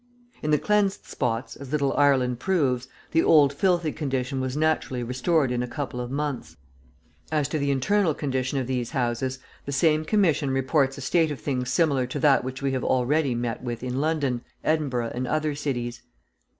In 0.41 0.49
the 0.49 0.57
cleansed 0.57 1.05
spots, 1.05 1.55
as 1.55 1.71
Little 1.71 1.95
Ireland 1.95 2.39
proves, 2.39 2.87
the 3.11 3.21
old 3.21 3.53
filthy 3.53 3.91
condition 3.91 4.41
was 4.41 4.57
naturally 4.57 5.03
restored 5.03 5.51
in 5.51 5.61
a 5.61 5.67
couple 5.67 6.01
of 6.01 6.09
months. 6.09 6.57
As 7.31 7.47
to 7.49 7.59
the 7.59 7.69
internal 7.69 8.15
condition 8.15 8.57
of 8.57 8.65
these 8.65 8.89
houses, 8.89 9.37
the 9.65 9.71
same 9.71 10.03
Commission 10.03 10.49
reports 10.49 10.97
a 10.97 11.01
state 11.01 11.29
of 11.29 11.39
things 11.39 11.69
similar 11.69 12.07
to 12.07 12.19
that 12.19 12.43
which 12.43 12.63
we 12.63 12.71
have 12.71 12.83
already 12.83 13.35
met 13.35 13.61
with 13.61 13.83
in 13.83 14.01
London, 14.01 14.41
Edinburgh, 14.63 15.11
and 15.13 15.27
other 15.27 15.53
cities. 15.53 16.01